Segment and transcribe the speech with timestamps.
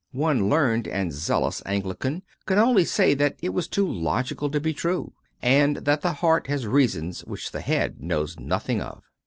[0.13, 4.73] One learned and zealous Anglican could only say that it was too logical to be
[4.73, 9.03] true, and that the heart has reasons which the head knows nothing of.